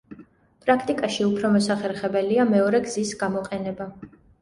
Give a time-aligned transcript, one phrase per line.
[0.63, 3.93] პრაქტიკაში უფორ მოსახერხებელია მეორე გზის გამოყენება.